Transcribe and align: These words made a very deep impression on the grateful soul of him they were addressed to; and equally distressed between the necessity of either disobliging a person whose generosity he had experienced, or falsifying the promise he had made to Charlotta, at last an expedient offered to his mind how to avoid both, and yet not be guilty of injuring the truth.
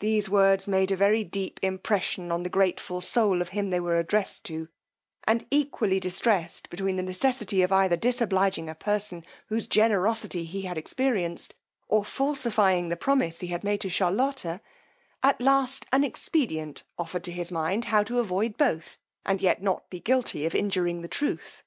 These 0.00 0.28
words 0.28 0.66
made 0.66 0.90
a 0.90 0.96
very 0.96 1.22
deep 1.22 1.60
impression 1.62 2.32
on 2.32 2.42
the 2.42 2.48
grateful 2.50 3.00
soul 3.00 3.40
of 3.40 3.50
him 3.50 3.70
they 3.70 3.78
were 3.78 3.94
addressed 3.96 4.42
to; 4.46 4.66
and 5.22 5.46
equally 5.52 6.00
distressed 6.00 6.68
between 6.68 6.96
the 6.96 7.02
necessity 7.04 7.62
of 7.62 7.70
either 7.70 7.96
disobliging 7.96 8.68
a 8.68 8.74
person 8.74 9.24
whose 9.46 9.68
generosity 9.68 10.44
he 10.44 10.62
had 10.62 10.76
experienced, 10.76 11.54
or 11.86 12.04
falsifying 12.04 12.88
the 12.88 12.96
promise 12.96 13.38
he 13.38 13.46
had 13.46 13.62
made 13.62 13.82
to 13.82 13.88
Charlotta, 13.88 14.60
at 15.22 15.40
last 15.40 15.86
an 15.92 16.02
expedient 16.02 16.82
offered 16.98 17.22
to 17.22 17.30
his 17.30 17.52
mind 17.52 17.84
how 17.84 18.02
to 18.02 18.18
avoid 18.18 18.56
both, 18.56 18.98
and 19.24 19.40
yet 19.40 19.62
not 19.62 19.88
be 19.90 20.00
guilty 20.00 20.44
of 20.44 20.56
injuring 20.56 21.02
the 21.02 21.06
truth. 21.06 21.62